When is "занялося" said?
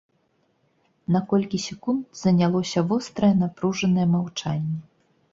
2.21-2.83